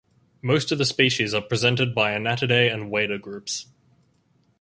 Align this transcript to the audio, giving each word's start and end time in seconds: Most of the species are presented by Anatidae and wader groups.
Most 0.41 0.71
of 0.71 0.79
the 0.79 0.85
species 0.85 1.31
are 1.31 1.43
presented 1.43 1.93
by 1.93 2.13
Anatidae 2.13 2.73
and 2.73 2.89
wader 2.89 3.19
groups. 3.19 3.67